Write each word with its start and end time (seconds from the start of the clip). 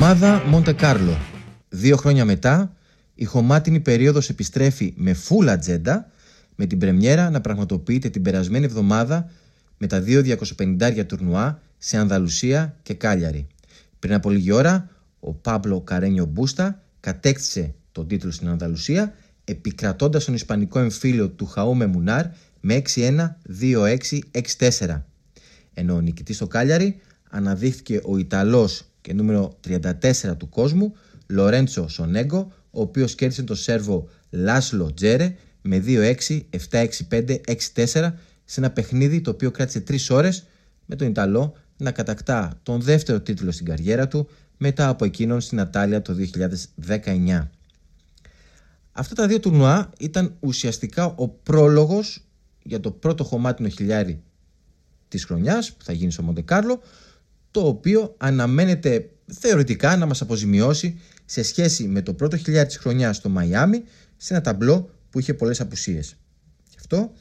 Εβδομάδα 0.00 0.44
Μοντε 0.46 0.72
Κάρλο. 0.72 1.16
Δύο 1.68 1.96
χρόνια 1.96 2.24
μετά, 2.24 2.76
η 3.14 3.24
χωμάτινη 3.24 3.80
περίοδος 3.80 4.28
επιστρέφει 4.28 4.92
με 4.96 5.12
φούλα 5.12 5.52
ατζέντα, 5.52 6.10
με 6.54 6.66
την 6.66 6.78
πρεμιέρα 6.78 7.30
να 7.30 7.40
πραγματοποιείται 7.40 8.08
την 8.08 8.22
περασμένη 8.22 8.64
εβδομάδα 8.64 9.30
με 9.78 9.86
τα 9.86 10.00
δύο 10.00 10.22
250 10.58 11.04
τουρνουά 11.06 11.60
σε 11.78 11.96
Ανδαλουσία 11.96 12.76
και 12.82 12.94
Κάλιαρη. 12.94 13.46
Πριν 13.98 14.14
από 14.14 14.30
λίγη 14.30 14.52
ώρα, 14.52 14.90
ο 15.20 15.34
Πάμπλο 15.34 15.80
Καρένιο 15.80 16.24
Μπούστα 16.24 16.82
κατέκτησε 17.00 17.74
τον 17.92 18.08
τίτλο 18.08 18.30
στην 18.30 18.48
Ανδαλουσία, 18.48 19.14
επικρατώντας 19.44 20.24
τον 20.24 20.34
Ισπανικό 20.34 20.78
εμφύλιο 20.78 21.28
του 21.28 21.46
Χαούμε 21.46 21.86
Μουνάρ 21.86 22.24
με 22.60 22.82
6-1, 22.94 23.36
2-6, 23.60 23.96
6-4. 24.58 25.04
Ενώ 25.74 25.94
ο 25.94 26.00
νικητής 26.00 26.36
στο 26.36 26.46
Κάλιαρη 26.46 27.00
αναδείχθηκε 27.30 28.00
ο 28.04 28.18
Ιταλός 28.18 28.87
και 29.08 29.14
νούμερο 29.14 29.58
34 29.68 30.36
του 30.36 30.48
κόσμου, 30.48 30.94
Λορέντσο 31.26 31.88
Σονέγκο, 31.88 32.52
ο 32.70 32.80
οποίος 32.80 33.14
κέρδισε 33.14 33.42
τον 33.42 33.56
Σέρβο 33.56 34.08
Λάσλο 34.30 34.94
Τζέρε 34.94 35.34
με 35.62 35.82
2-6, 35.86 36.14
7-6-5, 36.70 37.40
6-4 37.74 38.12
σε 38.44 38.60
ένα 38.60 38.70
παιχνίδι 38.70 39.20
το 39.20 39.30
οποίο 39.30 39.50
κράτησε 39.50 39.84
3 39.88 39.96
ώρες 40.08 40.46
με 40.86 40.96
τον 40.96 41.08
Ιταλό 41.08 41.56
να 41.76 41.90
κατακτά 41.90 42.58
τον 42.62 42.80
δεύτερο 42.80 43.20
τίτλο 43.20 43.50
στην 43.50 43.66
καριέρα 43.66 44.08
του 44.08 44.28
μετά 44.56 44.88
από 44.88 45.04
εκείνον 45.04 45.40
στην 45.40 45.60
Ατάλια 45.60 46.02
το 46.02 46.16
2019. 46.84 47.48
Αυτά 48.92 49.14
τα 49.14 49.26
δύο 49.26 49.40
τουρνουά 49.40 49.90
ήταν 49.98 50.34
ουσιαστικά 50.40 51.04
ο 51.04 51.28
πρόλογος 51.28 52.24
για 52.62 52.80
το 52.80 52.90
πρώτο 52.90 53.24
χωμάτινο 53.24 53.68
χιλιάρι 53.68 54.22
της 55.08 55.24
χρονιάς 55.24 55.72
που 55.72 55.84
θα 55.84 55.92
γίνει 55.92 56.12
στο 56.12 56.22
Μοντεκάρλο 56.22 56.80
το 57.50 57.60
οποίο 57.60 58.14
αναμένεται 58.18 59.10
θεωρητικά 59.26 59.96
να 59.96 60.06
μας 60.06 60.20
αποζημιώσει 60.20 61.00
σε 61.24 61.42
σχέση 61.42 61.88
με 61.88 62.02
το 62.02 62.14
πρώτο 62.14 62.36
χιλιάρι 62.36 62.66
της 62.66 62.76
χρονιάς 62.76 63.16
στο 63.16 63.28
Μαϊάμι 63.28 63.82
σε 64.16 64.34
ένα 64.34 64.42
ταμπλό 64.42 64.90
που 65.10 65.18
είχε 65.18 65.34
πολλές 65.34 65.60
απουσίες. 65.60 66.16
Γι' 66.70 66.76
αυτό 66.78 67.12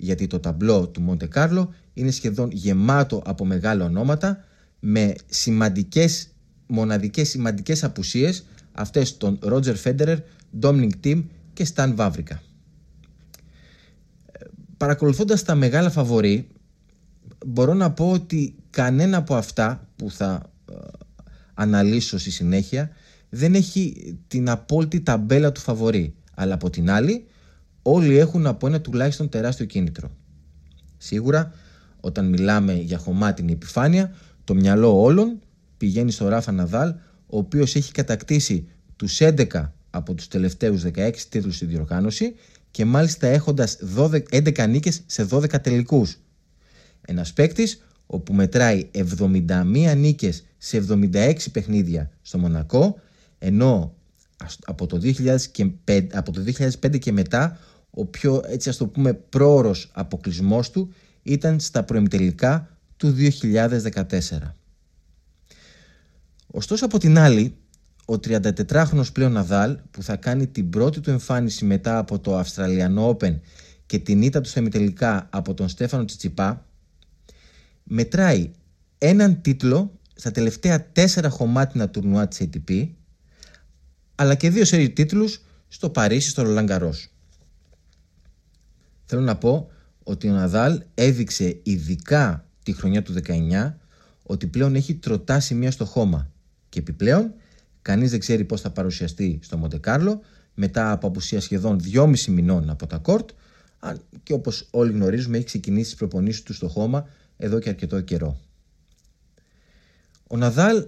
γιατί 0.00 0.26
το 0.26 0.40
ταμπλό 0.40 0.88
του 0.88 1.00
Μοντε 1.00 1.26
Κάρλο 1.26 1.74
είναι 1.94 2.10
σχεδόν 2.10 2.50
γεμάτο 2.52 3.22
από 3.26 3.44
μεγάλα 3.44 3.84
ονόματα 3.84 4.44
με 4.80 5.14
σημαντικές, 5.26 6.28
μοναδικές 6.66 7.28
σημαντικές 7.28 7.84
απουσίες 7.84 8.46
αυτές 8.72 9.16
των 9.16 9.38
Ρότζερ 9.42 9.76
Φέντερερ, 9.76 10.18
Ντόμινγκ 10.58 10.90
Τιμ 11.00 11.22
και 11.52 11.64
Σταν 11.64 11.96
Βάβρικα. 11.96 12.42
Παρακολουθώντας 14.76 15.42
τα 15.42 15.54
μεγάλα 15.54 15.90
φαβορή 15.90 16.48
μπορώ 17.46 17.74
να 17.74 17.92
πω 17.92 18.10
ότι 18.10 18.54
κανένα 18.70 19.16
από 19.16 19.34
αυτά 19.34 19.88
που 19.96 20.10
θα 20.10 20.50
ε, 20.70 20.74
αναλύσω 21.54 22.18
στη 22.18 22.30
συνέχεια 22.30 22.90
δεν 23.28 23.54
έχει 23.54 24.16
την 24.28 24.48
απόλυτη 24.48 25.00
ταμπέλα 25.00 25.52
του 25.52 25.60
φαβορή. 25.60 26.14
Αλλά 26.34 26.54
από 26.54 26.70
την 26.70 26.90
άλλη 26.90 27.26
όλοι 27.82 28.18
έχουν 28.18 28.46
από 28.46 28.66
ένα 28.66 28.80
τουλάχιστον 28.80 29.28
τεράστιο 29.28 29.66
κίνητρο. 29.66 30.10
Σίγουρα 30.96 31.52
όταν 32.00 32.28
μιλάμε 32.28 32.72
για 32.72 32.98
χωμάτινη 32.98 33.52
επιφάνεια 33.52 34.14
το 34.44 34.54
μυαλό 34.54 35.02
όλων 35.02 35.40
πηγαίνει 35.76 36.10
στο 36.10 36.28
Ράφα 36.28 36.52
Ναδάλ 36.52 36.94
ο 37.26 37.38
οποίος 37.38 37.74
έχει 37.74 37.92
κατακτήσει 37.92 38.68
τους 38.96 39.18
11 39.20 39.44
από 39.90 40.14
τους 40.14 40.28
τελευταίους 40.28 40.84
16 40.84 41.12
τίτλους 41.28 41.56
στη 41.56 41.64
διοργάνωση 41.64 42.34
και 42.70 42.84
μάλιστα 42.84 43.26
έχοντας 43.26 43.78
12, 43.96 44.22
11 44.30 44.68
νίκες 44.68 45.02
σε 45.06 45.26
12 45.30 45.60
τελικούς. 45.60 46.16
Ένας 47.00 47.32
παίκτης 47.32 47.84
όπου 48.12 48.34
μετράει 48.34 48.90
71 48.94 49.94
νίκες 49.96 50.44
σε 50.58 50.84
76 50.88 51.34
παιχνίδια 51.52 52.10
στο 52.22 52.38
Μονακό 52.38 53.00
ενώ 53.38 53.94
από 54.64 54.86
το 54.86 55.00
2005, 55.02 56.06
από 56.12 56.32
το 56.32 56.40
2005 56.58 56.98
και 56.98 57.12
μετά 57.12 57.58
ο 57.90 58.04
πιο 58.04 58.42
έτσι 58.46 58.68
ας 58.68 58.76
το 58.76 58.86
πούμε 58.86 59.12
πρόωρος 59.12 59.90
αποκλεισμός 59.92 60.70
του 60.70 60.92
ήταν 61.22 61.60
στα 61.60 61.84
προεμιτελικά 61.84 62.68
του 62.96 63.14
2014. 63.40 64.54
Ωστόσο 66.46 66.84
από 66.84 66.98
την 66.98 67.18
άλλη, 67.18 67.56
ο 68.04 68.14
34χρονος 68.14 69.12
πλέον 69.12 69.32
Ναδάλ 69.32 69.78
που 69.90 70.02
θα 70.02 70.16
κάνει 70.16 70.46
την 70.46 70.70
πρώτη 70.70 71.00
του 71.00 71.10
εμφάνιση 71.10 71.64
μετά 71.64 71.98
από 71.98 72.18
το 72.18 72.38
Αυστραλιανό 72.38 73.16
Open 73.16 73.38
και 73.86 73.98
την 73.98 74.22
ήττα 74.22 74.40
του 74.40 74.48
στα 74.48 74.60
ημιτελικά 74.60 75.28
από 75.30 75.54
τον 75.54 75.68
Στέφανο 75.68 76.04
Τσιτσιπά 76.04 76.64
μετράει 77.92 78.50
έναν 78.98 79.40
τίτλο 79.40 79.98
στα 80.14 80.30
τελευταία 80.30 80.90
τέσσερα 80.92 81.28
χωμάτινα 81.28 81.88
τουρνουά 81.88 82.28
της 82.28 82.40
ATP 82.40 82.88
αλλά 84.14 84.34
και 84.34 84.50
δύο 84.50 84.64
σερί 84.64 84.90
τίτλους 84.90 85.40
στο 85.68 85.90
Παρίσι 85.90 86.30
στο 86.30 86.42
Ρολαγκαρός. 86.42 87.08
Θέλω 89.04 89.22
να 89.22 89.36
πω 89.36 89.70
ότι 90.02 90.28
ο 90.28 90.32
Ναδάλ 90.32 90.82
έδειξε 90.94 91.60
ειδικά 91.62 92.46
τη 92.62 92.72
χρονιά 92.72 93.02
του 93.02 93.14
19 93.26 93.72
ότι 94.22 94.46
πλέον 94.46 94.74
έχει 94.74 94.94
τροτά 94.94 95.40
σημεία 95.40 95.70
στο 95.70 95.84
χώμα 95.84 96.30
και 96.68 96.78
επιπλέον 96.78 97.34
κανείς 97.82 98.10
δεν 98.10 98.20
ξέρει 98.20 98.44
πώς 98.44 98.60
θα 98.60 98.70
παρουσιαστεί 98.70 99.38
στο 99.42 99.56
Μοντεκάρλο 99.56 100.20
μετά 100.54 100.92
από 100.92 101.06
απουσία 101.06 101.40
σχεδόν 101.40 101.80
2,5 101.92 102.24
μηνών 102.24 102.70
από 102.70 102.86
τα 102.86 102.98
κόρτ 102.98 103.30
και 104.22 104.32
όπως 104.32 104.68
όλοι 104.70 104.92
γνωρίζουμε 104.92 105.36
έχει 105.36 105.46
ξεκινήσει 105.46 105.84
τις 105.84 105.94
προπονήσεις 105.94 106.42
του 106.42 106.54
στο 106.54 106.68
χώμα 106.68 107.08
εδώ 107.40 107.58
και 107.58 107.68
αρκετό 107.68 108.00
καιρό. 108.00 108.40
Ο 110.26 110.36
Ναδάλ 110.36 110.86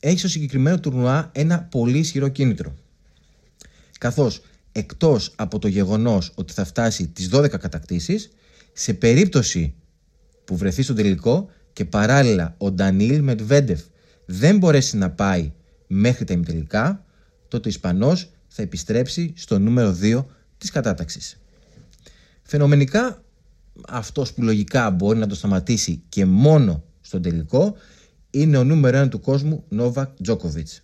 έχει 0.00 0.18
στο 0.18 0.28
συγκεκριμένο 0.28 0.80
τουρνουά 0.80 1.30
ένα 1.34 1.62
πολύ 1.62 1.98
ισχυρό 1.98 2.28
κίνητρο. 2.28 2.74
Καθώς 3.98 4.42
εκτός 4.72 5.32
από 5.36 5.58
το 5.58 5.68
γεγονός 5.68 6.32
ότι 6.34 6.52
θα 6.52 6.64
φτάσει 6.64 7.06
τις 7.06 7.28
12 7.32 7.48
κατακτήσεις, 7.48 8.30
σε 8.72 8.94
περίπτωση 8.94 9.74
που 10.44 10.56
βρεθεί 10.56 10.82
στο 10.82 10.94
τελικό 10.94 11.50
και 11.72 11.84
παράλληλα 11.84 12.54
ο 12.58 12.70
Ντανίλ 12.70 13.22
Μετβέντεφ 13.22 13.80
δεν 14.26 14.58
μπορέσει 14.58 14.96
να 14.96 15.10
πάει 15.10 15.52
μέχρι 15.86 16.24
τα 16.24 16.32
ημιτελικά, 16.32 17.04
τότε 17.48 17.68
ο 17.68 17.70
Ισπανός 17.70 18.30
θα 18.48 18.62
επιστρέψει 18.62 19.32
στο 19.36 19.58
νούμερο 19.58 19.96
2 20.02 20.24
της 20.58 20.70
κατάταξης. 20.70 21.40
Φαινομενικά 22.42 23.22
αυτός 23.88 24.32
που 24.32 24.42
λογικά 24.42 24.90
μπορεί 24.90 25.18
να 25.18 25.26
το 25.26 25.34
σταματήσει 25.34 26.02
και 26.08 26.24
μόνο 26.24 26.82
στον 27.00 27.22
τελικό 27.22 27.74
είναι 28.30 28.56
ο 28.56 28.64
νούμερο 28.64 29.02
1 29.02 29.08
του 29.08 29.20
κόσμου 29.20 29.64
Νόβακ 29.68 30.08
Τζόκοβιτς. 30.22 30.82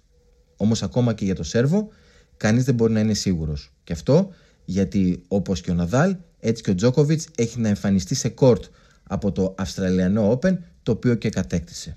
Όμως 0.56 0.82
ακόμα 0.82 1.14
και 1.14 1.24
για 1.24 1.34
το 1.34 1.42
Σέρβο 1.42 1.88
κανείς 2.36 2.64
δεν 2.64 2.74
μπορεί 2.74 2.92
να 2.92 3.00
είναι 3.00 3.14
σίγουρος. 3.14 3.72
Και 3.84 3.92
αυτό 3.92 4.30
γιατί 4.64 5.22
όπως 5.28 5.60
και 5.60 5.70
ο 5.70 5.74
Ναδάλ 5.74 6.16
έτσι 6.40 6.62
και 6.62 6.70
ο 6.70 6.74
Τζόκοβιτς 6.74 7.28
έχει 7.36 7.60
να 7.60 7.68
εμφανιστεί 7.68 8.14
σε 8.14 8.28
κόρτ 8.28 8.64
από 9.02 9.32
το 9.32 9.54
Αυστραλιανό 9.58 10.30
Open 10.32 10.56
το 10.82 10.92
οποίο 10.92 11.14
και 11.14 11.28
κατέκτησε. 11.28 11.96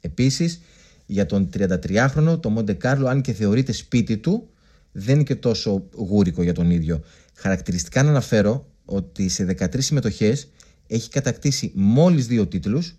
Επίσης 0.00 0.60
για 1.06 1.26
τον 1.26 1.48
33χρονο 1.56 2.40
το 2.40 2.50
Μοντε 2.50 2.72
Κάρλο 2.72 3.08
αν 3.08 3.20
και 3.20 3.32
θεωρείται 3.32 3.72
σπίτι 3.72 4.16
του 4.16 4.48
δεν 4.92 5.14
είναι 5.14 5.24
και 5.24 5.34
τόσο 5.34 5.88
γούρικο 5.94 6.42
για 6.42 6.54
τον 6.54 6.70
ίδιο. 6.70 7.00
Χαρακτηριστικά 7.34 8.02
να 8.02 8.10
αναφέρω 8.10 8.66
ότι 8.86 9.28
σε 9.28 9.44
13 9.44 9.66
συμμετοχές 9.78 10.48
έχει 10.86 11.08
κατακτήσει 11.08 11.72
μόλις 11.74 12.26
δύο 12.26 12.46
τίτλους 12.46 12.94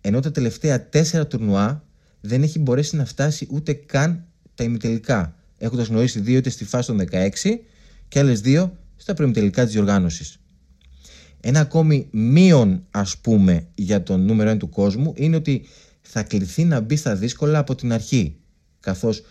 ενώ 0.00 0.20
τα 0.20 0.30
τελευταία 0.30 0.88
τέσσερα 0.88 1.26
τουρνουά 1.26 1.84
δεν 2.20 2.42
έχει 2.42 2.58
μπορέσει 2.58 2.96
να 2.96 3.04
φτάσει 3.04 3.46
ούτε 3.50 3.72
καν 3.72 4.24
τα 4.54 4.64
ημιτελικά 4.64 5.36
έχοντας 5.58 5.86
γνωρίσει 5.86 6.20
δύο 6.20 6.36
είτε 6.36 6.50
στη 6.50 6.64
φάση 6.64 6.86
των 6.86 7.00
16 7.10 7.28
και 8.08 8.18
άλλες 8.18 8.40
δύο 8.40 8.78
στα 8.96 9.14
προημιτελικά 9.14 9.64
της 9.64 9.72
διοργάνωσης. 9.72 10.38
Ένα 11.40 11.60
ακόμη 11.60 12.08
μείον 12.10 12.86
ας 12.90 13.18
πούμε 13.18 13.66
για 13.74 14.02
τον 14.02 14.24
νούμερο 14.24 14.50
1 14.50 14.58
του 14.58 14.68
κόσμου 14.68 15.12
είναι 15.16 15.36
ότι 15.36 15.66
θα 16.00 16.22
κληθεί 16.22 16.64
να 16.64 16.80
μπει 16.80 16.96
στα 16.96 17.16
δύσκολα 17.16 17.58
από 17.58 17.74
την 17.74 17.92
αρχή 17.92 18.36
καθώς 18.80 19.22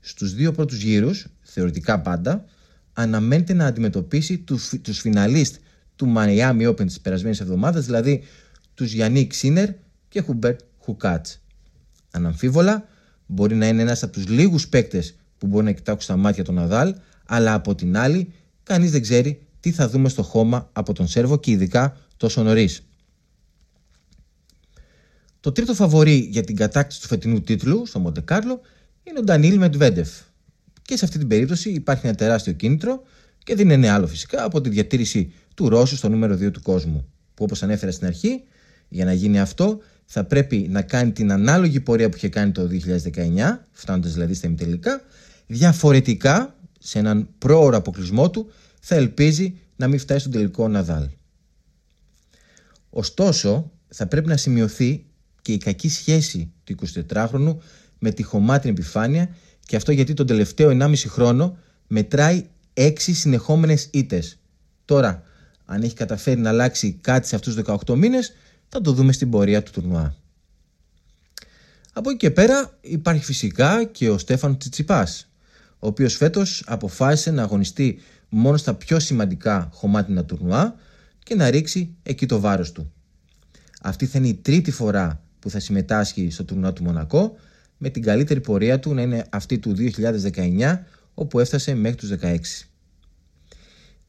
στους 0.00 0.34
δύο 0.34 0.52
πρώτους 0.52 0.82
γύρους, 0.82 1.26
θεωρητικά 1.40 2.00
πάντα, 2.00 2.44
αναμένεται 2.92 3.52
να 3.52 3.66
αντιμετωπίσει 3.66 4.38
τους, 4.38 4.72
τους 4.82 4.98
φιναλίστ 5.00 5.56
του 5.96 6.12
Miami 6.16 6.68
Open 6.68 6.86
της 6.86 7.00
περασμένης 7.00 7.40
εβδομάδας, 7.40 7.84
δηλαδή 7.84 8.22
τους 8.74 8.92
Γιάννη 8.92 9.26
Σίνερ 9.26 9.68
και 10.08 10.20
Χουμπέρτ 10.20 10.60
Χούρκατς. 10.78 11.40
Αναμφίβολα, 12.10 12.88
μπορεί 13.26 13.54
να 13.54 13.68
είναι 13.68 13.82
ένας 13.82 14.02
από 14.02 14.12
τους 14.12 14.28
λίγους 14.28 14.68
παίκτες 14.68 15.14
που 15.38 15.46
μπορεί 15.46 15.64
να 15.64 15.72
κοιτάξουν 15.72 16.02
στα 16.02 16.16
μάτια 16.16 16.44
τον 16.44 16.54
Ναδάλ, 16.54 16.94
αλλά 17.26 17.54
από 17.54 17.74
την 17.74 17.96
άλλη, 17.96 18.32
κανείς 18.62 18.90
δεν 18.90 19.02
ξέρει 19.02 19.46
τι 19.60 19.70
θα 19.70 19.88
δούμε 19.88 20.08
στο 20.08 20.22
χώμα 20.22 20.70
από 20.72 20.92
τον 20.92 21.08
Σέρβο 21.08 21.38
και 21.38 21.50
ειδικά 21.50 21.96
τόσο 22.16 22.42
νωρίς. 22.42 22.82
Το 25.40 25.52
τρίτο 25.52 25.74
φαβορή 25.74 26.16
για 26.16 26.42
την 26.42 26.56
κατάκτηση 26.56 27.00
του 27.00 27.06
φετινού 27.06 27.40
τίτλου 27.40 27.86
στο 27.86 27.98
Μοντεκάρλο 27.98 28.60
είναι 29.02 29.18
ο 29.18 29.22
Ντανίλ 29.22 29.58
Μεντβέντεφ, 29.58 30.08
και 30.92 30.98
σε 30.98 31.04
αυτή 31.04 31.18
την 31.18 31.28
περίπτωση 31.28 31.70
υπάρχει 31.70 32.06
ένα 32.06 32.14
τεράστιο 32.14 32.52
κίνητρο 32.52 33.02
και 33.44 33.54
δεν 33.54 33.70
είναι 33.70 33.88
άλλο 33.88 34.06
φυσικά 34.06 34.44
από 34.44 34.60
τη 34.60 34.68
διατήρηση 34.68 35.32
του 35.54 35.68
Ρώσου 35.68 35.96
στο 35.96 36.08
νούμερο 36.08 36.34
2 36.34 36.52
του 36.52 36.62
κόσμου. 36.62 37.06
Που 37.34 37.44
όπως 37.44 37.62
ανέφερα 37.62 37.92
στην 37.92 38.06
αρχή, 38.06 38.42
για 38.88 39.04
να 39.04 39.12
γίνει 39.12 39.40
αυτό 39.40 39.80
θα 40.04 40.24
πρέπει 40.24 40.66
να 40.70 40.82
κάνει 40.82 41.12
την 41.12 41.32
ανάλογη 41.32 41.80
πορεία 41.80 42.08
που 42.08 42.16
είχε 42.16 42.28
κάνει 42.28 42.50
το 42.50 42.68
2019, 43.14 43.58
φτάνοντας 43.70 44.12
δηλαδή 44.12 44.34
στα 44.34 44.46
ημιτελικά, 44.46 45.02
διαφορετικά 45.46 46.56
σε 46.78 46.98
έναν 46.98 47.28
πρόωρο 47.38 47.76
αποκλεισμό 47.76 48.30
του 48.30 48.50
θα 48.80 48.94
ελπίζει 48.94 49.58
να 49.76 49.88
μην 49.88 49.98
φτάσει 49.98 50.20
στον 50.20 50.32
τελικό 50.32 50.68
Ναδάλ. 50.68 51.08
Ωστόσο, 52.90 53.70
θα 53.88 54.06
πρέπει 54.06 54.28
να 54.28 54.36
σημειωθεί 54.36 55.04
και 55.42 55.52
η 55.52 55.58
κακή 55.58 55.88
σχέση 55.88 56.52
του 56.64 56.74
24χρονου 57.08 57.56
με 57.98 58.10
τη 58.10 58.22
χωμάτινη 58.22 58.72
επιφάνεια 58.72 59.34
και 59.72 59.78
αυτό 59.78 59.92
γιατί 59.92 60.14
τον 60.14 60.26
τελευταίο 60.26 60.70
1,5 60.80 60.94
χρόνο 61.06 61.56
μετράει 61.86 62.44
6 62.74 62.92
συνεχόμενες 62.98 63.88
ήτες. 63.92 64.38
Τώρα, 64.84 65.22
αν 65.64 65.82
έχει 65.82 65.94
καταφέρει 65.94 66.40
να 66.40 66.48
αλλάξει 66.48 66.98
κάτι 67.00 67.26
σε 67.26 67.36
αυτούς 67.36 67.54
τους 67.54 67.64
18 67.86 67.94
μήνες, 67.94 68.32
θα 68.68 68.80
το 68.80 68.92
δούμε 68.92 69.12
στην 69.12 69.30
πορεία 69.30 69.62
του 69.62 69.70
τουρνουά. 69.70 70.16
Από 71.92 72.10
εκεί 72.10 72.18
και 72.18 72.30
πέρα 72.30 72.78
υπάρχει 72.80 73.24
φυσικά 73.24 73.84
και 73.84 74.10
ο 74.10 74.18
Στέφαν 74.18 74.58
Τσιτσιπάς, 74.58 75.28
ο 75.78 75.86
οποίος 75.86 76.16
φέτος 76.16 76.64
αποφάσισε 76.66 77.30
να 77.30 77.42
αγωνιστεί 77.42 77.98
μόνο 78.28 78.56
στα 78.56 78.74
πιο 78.74 78.98
σημαντικά 78.98 79.68
χωμάτινα 79.72 80.24
τουρνουά 80.24 80.74
και 81.22 81.34
να 81.34 81.50
ρίξει 81.50 81.94
εκεί 82.02 82.26
το 82.26 82.40
βάρος 82.40 82.72
του. 82.72 82.92
Αυτή 83.82 84.06
θα 84.06 84.18
είναι 84.18 84.28
η 84.28 84.34
τρίτη 84.34 84.70
φορά 84.70 85.22
που 85.38 85.50
θα 85.50 85.60
συμμετάσχει 85.60 86.30
στο 86.30 86.44
τουρνουά 86.44 86.72
του 86.72 86.82
Μονακό 86.82 87.36
με 87.84 87.90
την 87.90 88.02
καλύτερη 88.02 88.40
πορεία 88.40 88.78
του 88.78 88.94
να 88.94 89.02
είναι 89.02 89.24
αυτή 89.30 89.58
του 89.58 89.74
2019 89.78 90.78
όπου 91.14 91.40
έφτασε 91.40 91.74
μέχρι 91.74 91.96
τους 91.96 92.10
16. 92.22 92.36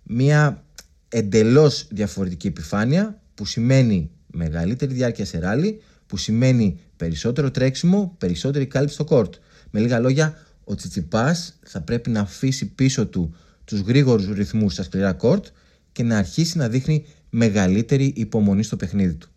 Μία 0.04 0.64
εντελώς 1.10 1.88
διαφορετική 1.90 2.48
επιφάνεια 2.48 3.22
που 3.36 3.46
σημαίνει 3.46 4.12
μεγαλύτερη 4.28 4.94
διάρκεια 4.94 5.26
σε 5.26 5.40
ράλι, 5.40 5.82
που 6.08 6.18
σημαίνει 6.18 6.80
περισσότερο 6.98 7.52
τρέξιμο, 7.52 8.16
περισσότερη 8.18 8.66
κάλυψη 8.66 8.96
στο 8.96 9.04
κόρτ. 9.04 9.34
Με 9.72 9.80
λίγα 9.80 10.00
λόγια, 10.00 10.38
ο 10.64 10.76
Τσιτσιπάς 10.76 11.60
θα 11.64 11.82
πρέπει 11.82 12.10
να 12.10 12.20
αφήσει 12.20 12.66
πίσω 12.66 13.08
του 13.08 13.36
τους 13.66 13.80
γρήγορους 13.80 14.28
ρυθμούς 14.28 14.74
στα 14.74 14.84
σκληρά 14.84 15.14
κόρτ 15.14 15.46
και 15.92 16.04
να 16.04 16.18
αρχίσει 16.18 16.58
να 16.58 16.70
δείχνει 16.70 17.06
μεγαλύτερη 17.30 18.14
υπομονή 18.16 18.64
στο 18.64 18.76
παιχνίδι 18.76 19.14
του. 19.14 19.33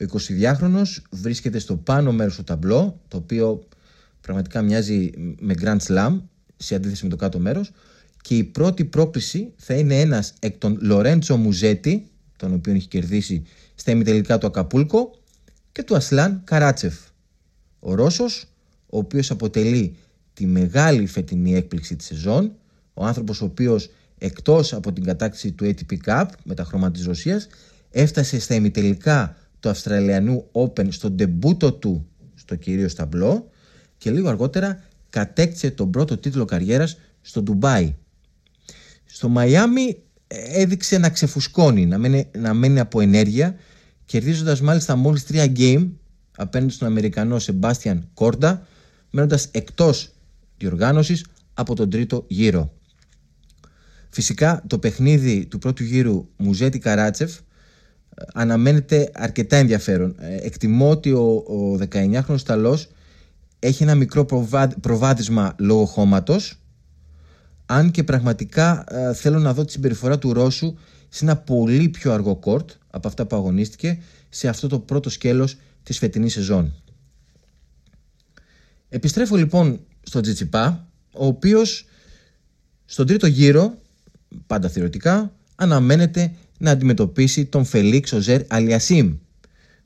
Ο 0.00 0.04
22χρονος 0.12 0.96
βρίσκεται 1.10 1.58
στο 1.58 1.76
πάνω 1.76 2.12
μέρος 2.12 2.36
του 2.36 2.44
ταμπλό, 2.44 3.00
το 3.08 3.16
οποίο 3.16 3.68
πραγματικά 4.20 4.62
μοιάζει 4.62 5.10
με 5.40 5.54
Grand 5.60 5.78
Slam 5.86 6.20
σε 6.56 6.74
αντίθεση 6.74 7.04
με 7.04 7.10
το 7.10 7.16
κάτω 7.16 7.38
μέρος 7.38 7.72
και 8.20 8.36
η 8.36 8.44
πρώτη 8.44 8.84
πρόκληση 8.84 9.52
θα 9.56 9.74
είναι 9.74 10.00
ένας 10.00 10.32
εκ 10.38 10.58
των 10.58 10.78
Λορέντσο 10.80 11.36
Μουζέτη, 11.36 12.06
τον 12.36 12.52
οποίο 12.54 12.72
έχει 12.72 12.88
κερδίσει 12.88 13.42
στα 13.74 13.90
ημιτελικά 13.90 14.38
του 14.38 14.46
Ακαπούλκο 14.46 15.18
και 15.72 15.82
του 15.82 15.96
Ασλάν 15.96 16.40
Καράτσεφ. 16.44 16.94
Ο 17.80 17.94
Ρώσος, 17.94 18.46
ο 18.86 18.98
οποίος 18.98 19.30
αποτελεί 19.30 19.96
τη 20.34 20.46
μεγάλη 20.46 21.06
φετινή 21.06 21.54
έκπληξη 21.54 21.96
της 21.96 22.06
σεζόν, 22.06 22.52
ο 22.94 23.04
άνθρωπος 23.04 23.40
ο 23.40 23.44
οποίος 23.44 23.90
εκτός 24.18 24.72
από 24.72 24.92
την 24.92 25.04
κατάκτηση 25.04 25.52
του 25.52 25.64
ATP 25.64 25.96
Cup 26.06 26.26
με 26.44 26.54
τα 26.54 26.64
χρώματα 26.64 26.92
της 26.92 27.04
Ρωσίας 27.04 27.46
έφτασε 27.90 28.38
στα 28.38 28.54
ημιτελικά 28.54 29.36
του 29.64 29.70
Αυστραλιανού 29.70 30.50
Open 30.52 30.92
στο 30.92 31.10
ντεμπούτο 31.10 31.72
του 31.72 32.06
στο 32.34 32.54
κυρίως 32.54 32.94
ταμπλό 32.94 33.50
και 33.98 34.10
λίγο 34.10 34.28
αργότερα 34.28 34.82
κατέκτησε 35.10 35.70
τον 35.70 35.90
πρώτο 35.90 36.18
τίτλο 36.18 36.44
καριέρας 36.44 36.98
στο 37.20 37.42
Ντουμπάι. 37.42 37.94
Στο 39.04 39.28
Μαϊάμι 39.28 40.02
έδειξε 40.52 40.98
να 40.98 41.10
ξεφουσκώνει, 41.10 41.86
να 41.86 41.98
μένει, 41.98 42.30
να 42.38 42.54
μένει 42.54 42.80
από 42.80 43.00
ενέργεια 43.00 43.56
κερδίζοντας 44.04 44.60
μάλιστα 44.60 44.96
μόλις 44.96 45.24
τρία 45.24 45.52
game 45.56 45.90
απέναντι 46.36 46.72
στον 46.72 46.88
Αμερικανό 46.88 47.38
Σεμπάστιαν 47.38 48.08
Κόρντα 48.14 48.66
μένοντας 49.10 49.48
εκτός 49.50 50.12
διοργάνωσης 50.56 51.26
από 51.54 51.74
τον 51.74 51.90
τρίτο 51.90 52.24
γύρο. 52.28 52.72
Φυσικά 54.10 54.64
το 54.66 54.78
παιχνίδι 54.78 55.46
του 55.46 55.58
πρώτου 55.58 55.82
γύρου 55.82 56.28
Μουζέτη 56.36 56.78
Καράτσεφ 56.78 57.30
ε, 57.36 57.42
αναμένεται 58.34 59.10
αρκετά 59.14 59.56
ενδιαφέρον. 59.56 60.14
Ε, 60.18 60.36
εκτιμώ 60.36 60.90
ότι 60.90 61.12
ο, 61.12 61.44
ο 61.46 61.78
19χρονος 61.92 62.40
Ιταλός 62.40 62.88
έχει 63.58 63.82
ένα 63.82 63.94
μικρό 63.94 64.24
προβάδισμα 64.80 65.54
λόγω 65.58 65.84
χώματος 65.84 66.58
αν 67.66 67.90
και 67.90 68.04
πραγματικά 68.04 68.84
ε, 68.88 69.14
θέλω 69.14 69.38
να 69.38 69.54
δω 69.54 69.64
τη 69.64 69.72
συμπεριφορά 69.72 70.18
του 70.18 70.32
Ρώσου 70.32 70.74
σε 71.08 71.24
ένα 71.24 71.36
πολύ 71.36 71.88
πιο 71.88 72.12
αργό 72.12 72.36
κόρτ 72.36 72.70
από 72.90 73.08
αυτά 73.08 73.26
που 73.26 73.36
αγωνίστηκε 73.36 73.98
σε 74.28 74.48
αυτό 74.48 74.68
το 74.68 74.78
πρώτο 74.78 75.10
σκέλος 75.10 75.56
της 75.82 75.98
φετινής 75.98 76.32
σεζόν. 76.32 76.74
Επιστρέφω 78.88 79.36
λοιπόν 79.36 79.80
στον 80.02 80.22
Τζιτσιπά, 80.22 80.88
ο 81.12 81.26
οποίος 81.26 81.86
στον 82.84 83.06
τρίτο 83.06 83.26
γύρο, 83.26 83.78
πάντα 84.46 84.68
θεωρητικά, 84.68 85.32
αναμένεται 85.54 86.34
να 86.64 86.70
αντιμετωπίσει 86.70 87.44
τον 87.44 87.64
Φελίξ 87.64 88.12
Οζέρ 88.12 88.40
Αλιασίμ. 88.48 89.16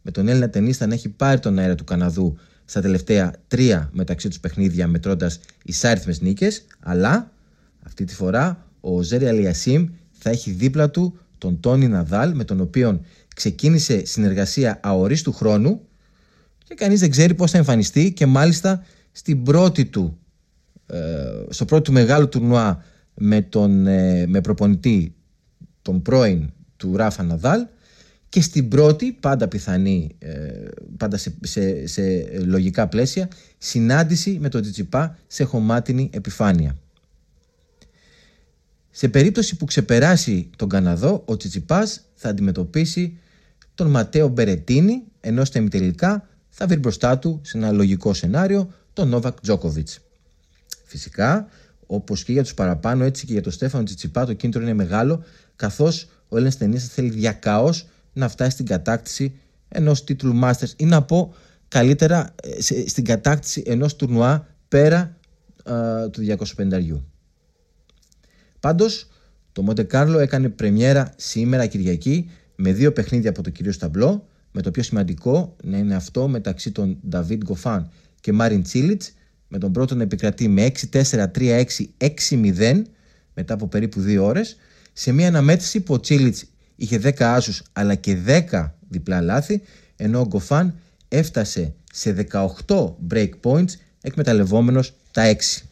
Με 0.02 0.10
τον 0.10 0.28
Έλληνα 0.28 0.50
ταινίστα 0.50 0.86
να 0.86 0.94
έχει 0.94 1.08
πάρει 1.08 1.40
τον 1.40 1.58
αέρα 1.58 1.74
του 1.74 1.84
Καναδού 1.84 2.38
στα 2.64 2.80
τελευταία 2.80 3.32
τρία 3.48 3.90
μεταξύ 3.92 4.28
τους 4.28 4.40
παιχνίδια 4.40 4.86
μετρώντας 4.86 5.40
εισάριθμες 5.64 6.20
νίκες, 6.20 6.64
αλλά 6.80 7.32
αυτή 7.86 8.04
τη 8.04 8.14
φορά 8.14 8.66
ο 8.80 8.96
Οζέρ 8.96 9.26
Αλιασίμ 9.26 9.88
θα 10.10 10.30
έχει 10.30 10.50
δίπλα 10.50 10.90
του 10.90 11.18
τον 11.38 11.60
Τόνι 11.60 11.88
Ναδάλ 11.88 12.34
με 12.34 12.44
τον 12.44 12.60
οποίο 12.60 13.00
ξεκίνησε 13.34 14.04
συνεργασία 14.04 14.80
αορίστου 14.82 15.32
χρόνου 15.32 15.80
και 16.64 16.74
κανείς 16.74 17.00
δεν 17.00 17.10
ξέρει 17.10 17.34
πώς 17.34 17.50
θα 17.50 17.58
εμφανιστεί 17.58 18.12
και 18.12 18.26
μάλιστα 18.26 18.84
στην 19.12 19.42
πρώτη 19.42 19.84
του, 19.84 20.18
ε, 20.86 20.96
στο 21.48 21.64
πρώτο 21.64 21.82
του 21.82 21.92
μεγάλο 21.92 22.28
τουρνουά 22.28 22.84
με, 23.14 23.42
τον, 23.42 23.86
ε, 23.86 24.26
με 24.26 24.40
προπονητή 24.40 25.14
τον 25.82 26.02
πρώην 26.02 26.50
του 26.78 26.96
Ράφα 26.96 27.22
Ναδάλ 27.22 27.66
και 28.28 28.40
στην 28.40 28.68
πρώτη, 28.68 29.12
πάντα 29.20 29.48
πιθανή, 29.48 30.16
ε, 30.18 30.48
πάντα 30.96 31.16
σε, 31.16 31.34
σε, 31.40 31.86
σε, 31.86 32.02
λογικά 32.44 32.88
πλαίσια, 32.88 33.28
συνάντηση 33.58 34.38
με 34.40 34.48
τον 34.48 34.62
Τζιτσιπά 34.62 35.18
σε 35.26 35.44
χωμάτινη 35.44 36.10
επιφάνεια. 36.12 36.76
Σε 38.90 39.08
περίπτωση 39.08 39.56
που 39.56 39.64
ξεπεράσει 39.64 40.50
τον 40.56 40.68
Καναδό, 40.68 41.22
ο 41.24 41.36
Τσιτσιπάς 41.36 42.00
θα 42.14 42.28
αντιμετωπίσει 42.28 43.18
τον 43.74 43.90
Ματέο 43.90 44.28
Μπερετίνη, 44.28 45.02
ενώ 45.20 45.44
στα 45.44 45.58
ημιτελικά 45.58 46.28
θα 46.48 46.66
βρει 46.66 46.78
μπροστά 46.78 47.18
του 47.18 47.40
σε 47.42 47.58
ένα 47.58 47.72
λογικό 47.72 48.14
σενάριο 48.14 48.72
τον 48.92 49.08
Νόβακ 49.08 49.40
Τζόκοβιτς. 49.40 50.00
Φυσικά, 50.84 51.48
όπως 51.86 52.24
και 52.24 52.32
για 52.32 52.42
τους 52.42 52.54
παραπάνω, 52.54 53.04
έτσι 53.04 53.26
και 53.26 53.32
για 53.32 53.42
τον 53.42 53.52
Στέφανο 53.52 53.84
Τσιτσιπά, 53.84 54.26
το 54.26 54.32
κίνητρο 54.32 54.62
είναι 54.62 54.72
μεγάλο, 54.72 55.24
καθώς 55.56 56.08
ο 56.28 56.36
Έλληνας 56.36 56.56
ταινίστας 56.56 56.92
θέλει 56.94 57.08
διακάω 57.08 57.70
να 58.12 58.28
φτάσει 58.28 58.50
στην 58.50 58.66
κατάκτηση 58.66 59.34
ενός 59.68 60.04
τίτλου 60.04 60.40
Masters 60.42 60.72
ή 60.76 60.84
να 60.84 61.02
πω 61.02 61.34
καλύτερα 61.68 62.34
ε, 62.42 62.86
στην 62.86 63.04
κατάκτηση 63.04 63.62
ενός 63.66 63.96
τουρνουά 63.96 64.46
πέρα 64.68 65.18
του 66.10 66.36
250 66.56 67.00
Πάντως, 68.60 69.08
το 69.52 69.62
Μοντε 69.62 69.82
Κάρλο 69.82 70.18
έκανε 70.18 70.48
πρεμιέρα 70.48 71.12
σήμερα 71.16 71.66
Κυριακή 71.66 72.30
με 72.56 72.72
δύο 72.72 72.92
παιχνίδια 72.92 73.30
από 73.30 73.42
το 73.42 73.50
κυρίως 73.50 73.78
ταμπλό, 73.78 74.28
με 74.52 74.62
το 74.62 74.70
πιο 74.70 74.82
σημαντικό 74.82 75.56
να 75.62 75.78
είναι 75.78 75.94
αυτό 75.94 76.28
μεταξύ 76.28 76.70
των 76.70 76.98
Νταβίτ 77.08 77.42
Γκοφάν 77.42 77.90
και 78.20 78.32
Μάριν 78.32 78.62
Τσίλιτ, 78.62 79.02
με 79.48 79.58
τον 79.58 79.72
πρώτο 79.72 79.94
να 79.94 80.02
επικρατεί 80.02 80.48
με 80.48 80.72
6-4-3-6-6-0 80.92 82.82
μετά 83.34 83.54
από 83.54 83.68
περίπου 83.68 84.00
δύο 84.00 84.24
ώρες, 84.24 84.56
σε 85.00 85.12
μια 85.12 85.28
αναμέτρηση 85.28 85.80
που 85.80 85.94
ο 85.94 86.00
Τσίλιτ 86.00 86.36
είχε 86.76 87.00
10 87.02 87.22
άσους 87.22 87.62
αλλά 87.72 87.94
και 87.94 88.18
10 88.50 88.70
διπλά 88.88 89.20
λάθη, 89.20 89.62
ενώ 89.96 90.20
ο 90.20 90.26
Γκοφάν 90.26 90.74
έφτασε 91.08 91.74
σε 91.92 92.26
18 92.66 92.94
break 93.10 93.30
points 93.42 93.70
εκμεταλλευόμενος 94.00 94.92
τα 95.10 95.36
6. 95.58 95.62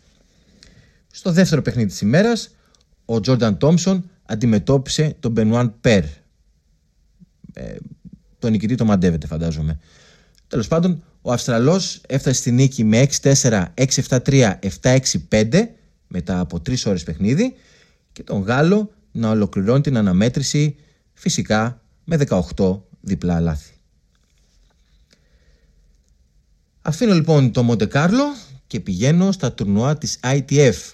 Στο 1.11 1.33
δεύτερο 1.33 1.62
παιχνίδι 1.62 1.88
της 1.88 2.00
ημέρας, 2.00 2.50
ο 3.04 3.21
Τζόρνταν 3.21 3.59
Τόμσον 3.59 4.11
αντιμετώπισε 4.26 5.16
τον 5.21 5.33
Μπενουάν 5.33 5.75
Περ. 5.80 6.04
Ε, 7.52 7.76
τον 8.38 8.50
νικητή 8.50 8.75
το 8.75 8.85
μαντεύεται 8.85 9.26
φαντάζομαι. 9.26 9.78
Τέλος 10.49 10.68
πάντων, 10.68 11.02
ο 11.23 11.33
Αυστραλός 11.33 12.00
έφτασε 12.09 12.38
στη 12.40 12.50
νίκη 12.50 12.85
με 12.85 13.06
6-4, 13.23 13.64
6-7-3, 13.75 14.59
7-6-5 14.80 15.68
μετά 16.09 16.40
από 16.40 16.56
3 16.56 16.87
ώρες 16.87 17.02
παιχνίδι 17.02 17.54
και 18.12 18.23
τον 18.23 18.40
Γάλλο 18.40 18.90
να 19.16 19.30
ολοκληρώνει 19.30 19.80
την 19.80 19.96
αναμέτρηση 19.96 20.76
φυσικά 21.12 21.82
με 22.04 22.18
18 22.56 22.80
διπλά 23.00 23.40
λάθη. 23.40 23.75
Αφήνω 26.82 27.14
λοιπόν 27.14 27.52
το 27.52 27.62
Μοντε 27.62 27.87
Κάρλο 27.87 28.25
και 28.66 28.80
πηγαίνω 28.80 29.32
στα 29.32 29.52
τουρνουά 29.52 29.99
της 29.99 30.18
ITF. 30.23 30.92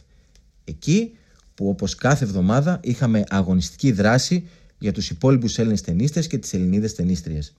Εκεί 0.65 1.17
που 1.55 1.69
όπως 1.69 1.95
κάθε 1.95 2.25
εβδομάδα 2.25 2.81
είχαμε 2.83 3.25
αγωνιστική 3.29 3.93
δράση 3.93 4.49
για 4.79 4.93
τους 4.93 5.11
υπόλοιπους 5.11 5.59
Έλληνες 5.59 5.81
ταινίστες 5.81 6.27
και 6.27 6.39
τις 6.39 6.55
Ελληνίδες 6.55 6.95
ταινίστριες. 6.95 7.55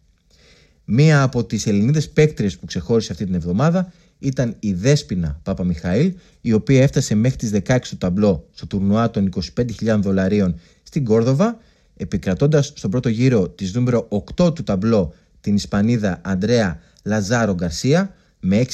Μία 0.85 1.21
από 1.21 1.43
τις 1.43 1.67
Ελληνίδες 1.67 2.09
παίκτριες 2.09 2.57
που 2.57 2.65
ξεχώρισε 2.65 3.11
αυτή 3.11 3.25
την 3.25 3.33
εβδομάδα 3.33 3.91
ήταν 4.19 4.55
η 4.59 4.73
Δέσποινα 4.73 5.39
Παπα-Μιχαήλ, 5.43 6.13
η 6.41 6.53
οποία 6.53 6.81
έφτασε 6.81 7.15
μέχρι 7.15 7.37
τις 7.37 7.51
16 7.67 7.77
του 7.89 7.97
ταμπλό 7.97 8.47
στο 8.53 8.67
τουρνουά 8.67 9.09
των 9.09 9.29
25.000 9.57 9.99
δολαρίων 9.99 10.59
στην 10.83 11.05
Κόρδοβα, 11.05 11.57
επικρατώντας 11.97 12.73
στον 12.75 12.89
πρώτο 12.89 13.09
γύρο 13.09 13.49
της 13.49 13.73
νούμερο 13.73 14.07
8 14.37 14.55
του 14.55 14.63
ταμπλό 14.63 15.13
την 15.41 15.55
Ισπανίδα 15.55 16.21
Αντρέα 16.23 16.79
Λαζάρο 17.03 17.53
Γκαρσία 17.53 18.15
με 18.39 18.65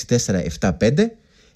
6-4-7-5 0.59 0.93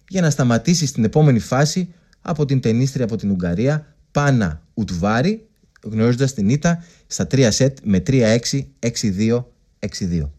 για 0.09 0.21
να 0.21 0.29
σταματήσει 0.29 0.85
στην 0.85 1.03
επόμενη 1.03 1.39
φάση 1.39 1.93
από 2.21 2.45
την 2.45 2.59
τενίστρια 2.59 3.05
από 3.05 3.15
την 3.15 3.31
Ουγγαρία 3.31 3.95
Πάνα 4.11 4.61
Ουτβάρη 4.73 5.47
γνωρίζοντας 5.83 6.33
την 6.33 6.49
ήττα 6.49 6.83
στα 7.07 7.27
3 7.31 7.47
σετ 7.51 7.77
με 7.83 8.03
3-6, 8.07 8.37
6-2, 8.79 9.45
6-2. 9.79 10.29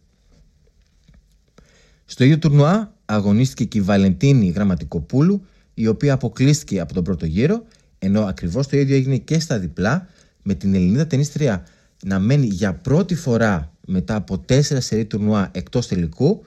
Στο 2.05 2.25
ίδιο 2.25 2.39
τουρνουά 2.39 2.95
αγωνίστηκε 3.05 3.65
και 3.65 3.79
η 3.79 3.81
Βαλεντίνη 3.81 4.49
Γραμματικοπούλου 4.49 5.45
η 5.75 5.87
οποία 5.87 6.13
αποκλείστηκε 6.13 6.81
από 6.81 6.95
τον 6.95 7.05
πρώτο 7.05 7.27
γύρο 7.27 7.65
ενώ 7.99 8.21
ακριβώς 8.21 8.67
το 8.67 8.77
ίδιο 8.77 8.97
έγινε 8.97 9.17
και 9.17 9.41
στα 9.41 9.59
διπλά 9.59 10.07
με 10.43 10.55
την 10.55 10.75
Ελληνίδα 10.75 11.07
τενίστρια 11.07 11.67
να 12.05 12.19
μένει 12.19 12.47
για 12.47 12.75
πρώτη 12.75 13.15
φορά 13.15 13.73
μετά 13.87 14.15
από 14.15 14.39
τέσσερα 14.39 14.81
σερή 14.81 15.05
τουρνουά 15.05 15.51
εκτός 15.53 15.87
τελικού 15.89 16.45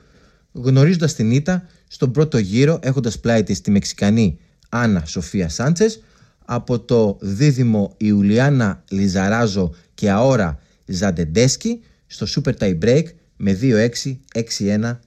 γνωρίζοντας 0.51 1.13
την 1.13 1.31
ήττα 1.31 1.63
στον 1.87 2.11
πρώτο 2.11 2.37
γύρο 2.37 2.79
έχοντας 2.81 3.19
πλάι 3.19 3.43
της 3.43 3.61
τη 3.61 3.71
Μεξικανή 3.71 4.39
Άννα 4.69 5.05
Σοφία 5.05 5.49
Σάντσες 5.49 6.01
από 6.45 6.79
το 6.79 7.17
δίδυμο 7.21 7.93
Ιουλιάνα 7.97 8.83
Λιζαράζο 8.89 9.73
και 9.93 10.09
Αόρα 10.09 10.59
Ζαντεντέσκι 10.85 11.79
στο 12.07 12.25
Super 12.35 12.53
Tie 12.59 12.79
Break 12.83 13.03
με 13.37 13.59
2-6, 13.61 14.15
6-1, 14.57 14.97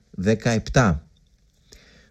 17. 0.72 0.98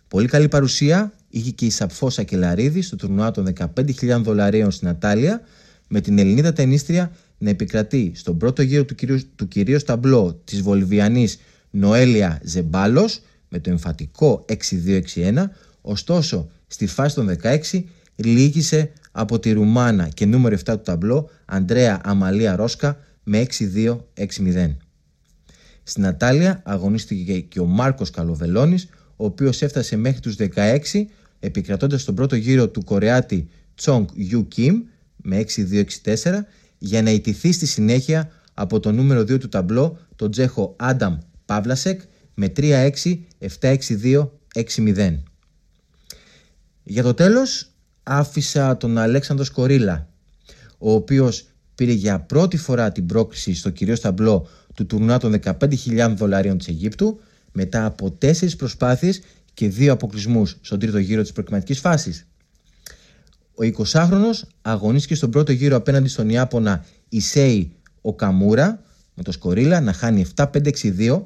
Πολύ 0.08 0.28
καλή 0.28 0.48
παρουσία 0.48 1.14
είχε 1.30 1.52
και 1.52 1.66
η 1.66 1.70
Σαπφόσα 1.70 2.24
Κελαρίδη 2.24 2.82
στο 2.82 2.96
τουρνουά 2.96 3.32
των 3.32 3.54
15.000 3.76 4.22
δολαρίων 4.22 4.72
στην 4.72 4.88
Ατάλια 4.88 5.42
με 5.88 6.02
την 6.02 6.18
Ελληνίδα 6.18 6.54
τενίστρια 6.54 7.12
να 7.38 7.50
επικρατεί 7.50 8.12
στον 8.16 8.38
πρώτο 8.38 8.62
γύρο 8.62 8.86
του 8.86 8.96
κυρίου, 8.96 9.20
του 9.36 9.48
κυρίου 9.48 9.80
σταμπλό 9.80 10.42
της 10.44 10.62
Βολιβιανής 10.62 11.40
Νοέλια 11.70 12.40
Ζεμπάλος 12.44 13.22
με 13.50 13.60
το 13.60 13.70
εμφατικό 13.70 14.46
6-2-6-1 15.16 15.44
ωστόσο 15.82 16.50
στη 16.68 16.88
φάση 16.88 17.16
των 17.16 17.38
16 17.42 17.84
λύγησε 18.16 18.92
από 19.12 19.40
τη 19.40 19.52
Ρουμάνα 19.52 20.08
και 20.08 20.26
νούμερο 20.26 20.56
7 20.56 20.60
του 20.64 20.82
ταμπλό 20.82 21.30
Αντρέα 21.46 22.02
Αμαλία 22.04 22.56
Ρόσκα 22.56 22.98
με 23.24 23.46
6-2-6-0. 23.60 24.76
Στην 25.90 26.06
Ατάλια 26.06 26.62
αγωνίστηκε 26.66 27.40
και 27.40 27.60
ο 27.60 27.66
Μάρκος 27.66 28.10
Καλοβελώνης 28.10 28.88
ο 29.16 29.26
οποίος 29.26 29.62
έφτασε 29.62 29.96
μέχρι 29.96 30.20
τους 30.20 30.36
16 30.40 30.78
επικρατώντας 31.40 32.04
τον 32.04 32.16
πρώτο 32.16 32.36
γύρο 32.36 32.70
του 32.70 32.84
Κορεάτη 32.84 33.50
Τσόγκ 33.76 34.08
Ιου 34.14 34.48
Κιμ 34.48 34.82
με 35.16 35.46
6-2-6-4 35.56 35.84
για 36.78 37.02
να 37.02 37.10
ιτηθεί 37.10 37.52
στη 37.52 37.66
συνέχεια 37.66 38.32
από 38.54 38.80
το 38.80 38.92
νούμερο 38.92 39.22
2 39.22 39.40
του 39.40 39.50
ταμπλό 39.50 39.98
τον 40.16 40.32
Τζέχο 40.32 40.76
Άνταμ 40.78 41.18
Παύλασεκ 41.46 42.02
με 42.34 42.52
3-6, 42.56 42.90
7-6-2, 43.60 44.30
6-0. 44.56 45.20
Για 46.84 47.04
το 47.04 47.14
τέλος 47.14 47.72
άφησα 48.04 48.78
τον 48.78 48.98
Αλέξανδρο 48.98 49.46
Σκορίλα, 49.46 50.08
ο 50.78 50.92
οποίος 50.92 51.48
πήρε 51.76 51.92
για 51.92 52.20
πρώτη 52.20 52.58
φορά 52.58 52.92
την 52.92 53.06
πρόκληση 53.06 53.54
στο 53.54 53.70
κυρίως 53.70 54.00
ταμπλό 54.00 54.48
του 54.80 54.86
τουρνουά 54.86 55.18
των 55.18 55.36
15.000 55.44 56.14
δολαρίων 56.16 56.58
της 56.58 56.68
Αιγύπτου 56.68 57.20
μετά 57.52 57.86
από 57.86 58.12
τέσσερις 58.12 58.56
προσπάθειες 58.56 59.22
και 59.54 59.70
δύο 59.70 59.94
αποκλεισμούς 59.94 60.58
στον 60.62 60.80
τρίτο 60.80 60.98
γύρο 60.98 61.22
της 61.22 61.32
προκριματικής 61.32 61.80
φάσης. 61.80 62.28
Ο 63.54 63.64
20χρονος 63.78 64.42
αγωνίστηκε 64.62 65.16
στον 65.16 65.30
πρώτο 65.30 65.52
γύρο 65.52 65.76
απέναντι 65.76 66.08
στον 66.08 66.30
Ιάπωνα 66.30 66.86
Ισέη 67.10 67.72
Οκαμούρα 68.02 68.82
με 69.14 69.24
το 69.24 69.32
Σκορίλα 69.32 69.82
να 69.82 69.94
χάνει 69.94 70.26
7-5-6-2 70.36 71.22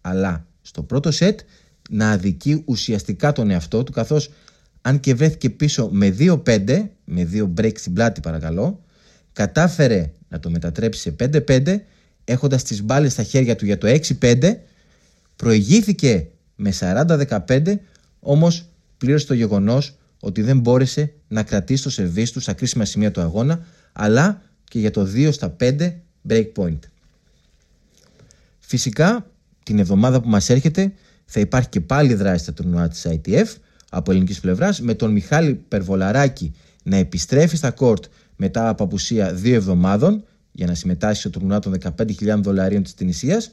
αλλά 0.00 0.46
στο 0.62 0.82
πρώτο 0.82 1.10
σετ 1.10 1.40
να 1.90 2.10
αδικεί 2.10 2.62
ουσιαστικά 2.64 3.32
τον 3.32 3.50
εαυτό 3.50 3.82
του 3.82 3.92
καθώς 3.92 4.30
αν 4.80 5.00
και 5.00 5.14
βρέθηκε 5.14 5.50
πίσω 5.50 5.88
με 5.92 6.16
2-5, 6.18 6.88
με 7.04 7.28
2 7.32 7.48
break 7.60 7.78
στην 7.78 7.92
πλάτη 7.92 8.20
παρακαλώ, 8.20 8.80
κατάφερε 9.32 10.12
να 10.28 10.38
το 10.38 10.50
μετατρέψει 10.50 11.00
σε 11.00 11.14
5-5, 11.46 11.76
έχοντας 12.24 12.62
τις 12.62 12.82
μπάλες 12.82 13.12
στα 13.12 13.22
χέρια 13.22 13.56
του 13.56 13.64
για 13.64 13.78
το 13.78 14.00
6-5, 14.20 14.56
προηγήθηκε 15.36 16.26
με 16.56 16.72
40-15, 16.80 17.74
όμως 18.20 18.66
πλήρωσε 18.98 19.26
το 19.26 19.34
γεγονός 19.34 19.96
ότι 20.20 20.42
δεν 20.42 20.58
μπόρεσε 20.58 21.12
να 21.28 21.42
κρατήσει 21.42 21.82
το 21.82 21.90
σερβίς 21.90 22.30
του 22.30 22.40
στα 22.40 22.52
κρίσιμα 22.52 22.84
σημεία 22.84 23.10
του 23.10 23.20
αγώνα, 23.20 23.64
αλλά 23.92 24.42
και 24.64 24.78
για 24.78 24.90
το 24.90 25.08
2 25.14 25.32
στα 25.32 25.56
5 25.60 25.92
break 26.28 26.46
point. 26.56 26.78
Φυσικά, 28.58 29.26
την 29.62 29.78
εβδομάδα 29.78 30.20
που 30.20 30.28
μας 30.28 30.50
έρχεται 30.50 30.92
θα 31.24 31.40
υπάρχει 31.40 31.68
και 31.68 31.80
πάλι 31.80 32.14
δράση 32.14 32.42
στα 32.42 32.52
τουρνουά 32.52 32.88
της 32.88 33.06
ITF, 33.08 33.46
από 33.90 34.10
ελληνικής 34.10 34.40
πλευράς, 34.40 34.80
με 34.80 34.94
τον 34.94 35.12
Μιχάλη 35.12 35.54
Περβολαράκη 35.54 36.54
να 36.82 36.96
επιστρέφει 36.96 37.56
στα 37.56 37.70
κόρτ 37.70 38.04
μετά 38.36 38.68
από 38.68 38.84
απουσία 38.84 39.34
δύο 39.34 39.54
εβδομάδων 39.54 40.24
για 40.52 40.66
να 40.66 40.74
συμμετάσχει 40.74 41.20
στο 41.20 41.30
τουρνουά 41.30 41.58
των 41.58 41.74
15.000 41.98 42.38
δολαρίων 42.42 42.82
της 42.82 42.94
Τινησίας, 42.94 43.50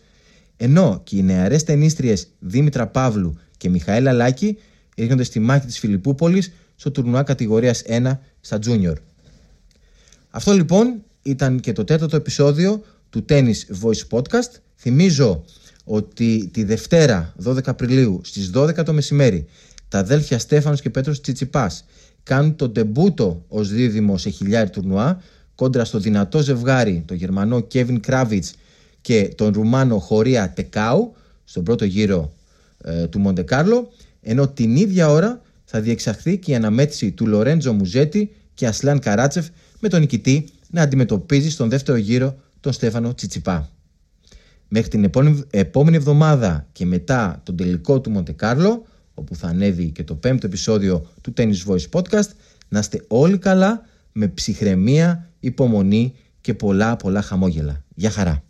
ενώ 0.58 1.02
και 1.04 1.18
οι 1.18 1.22
νεαρές 1.22 1.64
ταινίστριες 1.64 2.28
Δήμητρα 2.40 2.88
Παύλου 2.88 3.38
και 3.58 3.70
Μιχαέλα 3.70 4.12
Λάκη 4.14 4.58
έρχονται 4.96 5.24
στη 5.24 5.40
μάχη 5.40 5.66
της 5.66 5.80
Φιλιππούπολης 5.80 6.52
στο 6.76 6.92
τουρνουά 6.92 7.24
κατηγορίας 7.24 7.84
1 7.88 8.18
στα 8.42 8.60
Junior. 8.66 8.94
Αυτό 10.30 10.54
λοιπόν 10.54 11.04
ήταν 11.22 11.60
και 11.60 11.72
το 11.72 11.84
τέταρτο 11.84 12.16
επεισόδιο 12.16 12.84
του 13.10 13.26
Tennis 13.30 13.56
Voice 13.82 14.08
Podcast. 14.10 14.52
Θυμίζω 14.76 15.46
ότι 15.84 16.50
τη 16.54 16.64
Δευτέρα 16.64 17.34
12 17.46 17.68
Απριλίου 17.68 18.22
στις 18.24 18.52
12 18.56 18.84
το 18.86 18.94
μεσημέρι 18.94 19.46
τα 19.88 20.00
αδέλφια 20.00 20.40
Στέφανος 20.40 20.82
και 20.82 20.90
Πέτρος 20.90 21.22
Τσιτσιπάς 21.22 21.86
κάνουν 22.24 22.56
τον 22.56 22.74
τεμπούτο 22.74 23.46
ως 23.48 23.70
δίδυμο 23.70 24.18
σε 24.18 24.30
χιλιάρι 24.30 24.70
τουρνουά 24.70 25.22
κόντρα 25.60 25.86
στο 25.86 26.00
δυνατό 26.00 26.42
ζευγάρι 26.42 27.04
τον 27.08 27.18
Γερμανό 27.18 27.60
Κέβιν 27.60 28.00
Κράβιτς 28.00 28.54
και 29.02 29.34
τον 29.36 29.54
Ρουμάνο 29.54 30.00
Χωρία 30.00 30.54
Τεκάου 30.54 31.16
στον 31.44 31.64
πρώτο 31.64 31.86
γύρο 31.86 32.34
ε, 32.84 33.08
του 33.08 33.20
Μοντεκάρλο 33.20 33.92
ενώ 34.22 34.48
την 34.48 34.76
ίδια 34.76 35.10
ώρα 35.10 35.42
θα 35.66 35.82
διεξαχθεί 35.82 36.38
και 36.38 36.52
η 36.52 36.56
αναμέτρηση 36.56 37.12
του 37.12 37.28
Λορέντζο 37.28 37.74
Μουζέτη 37.74 38.32
και 38.54 38.68
Ασλάν 38.68 39.00
Καράτσεφ 39.00 39.48
με 39.80 39.90
τον 39.90 40.00
νικητή 40.00 40.48
να 40.70 40.82
αντιμετωπίζει 40.82 41.50
στον 41.50 41.70
δεύτερο 41.70 41.98
γύρο 41.98 42.36
τον 42.60 42.74
Στέφανο 42.74 43.14
Τσιτσιπά. 43.14 43.70
Μέχρι 44.68 44.90
την 44.90 45.10
επόμενη 45.50 45.96
εβδομάδα 45.96 46.68
και 46.72 46.86
μετά 46.86 47.42
τον 47.44 47.56
τελικό 47.56 48.02
του 48.02 48.10
Μοντεκάρλο 48.10 48.86
όπου 49.14 49.36
θα 49.36 49.48
ανέβει 49.48 49.90
και 49.90 50.04
το 50.04 50.16
πέμπτο 50.16 50.48
επεισόδιο 50.48 51.06
του 51.22 51.34
Tennis 51.38 51.66
Voice 51.68 51.90
Podcast. 51.92 52.30
Να 52.70 52.80
είστε 52.80 53.04
όλοι 53.08 53.38
καλά, 53.38 53.86
με 54.12 54.28
ψυχραιμία, 54.28 55.29
υπομονή 55.40 56.14
και 56.42 56.54
πολλά 56.54 56.96
πολλά 56.96 57.22
χαμόγελα. 57.22 57.84
Γεια 57.96 58.10
χαρά! 58.10 58.44